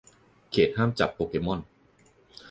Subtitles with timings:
[0.51, 1.59] เขตห้ามจับโปเกม่อน